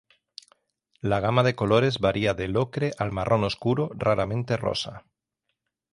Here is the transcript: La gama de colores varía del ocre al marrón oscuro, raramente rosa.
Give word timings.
La 1.01 1.19
gama 1.19 1.43
de 1.43 1.53
colores 1.53 1.99
varía 1.99 2.33
del 2.33 2.57
ocre 2.57 2.91
al 2.97 3.11
marrón 3.11 3.43
oscuro, 3.43 3.91
raramente 3.93 4.57
rosa. 4.57 5.05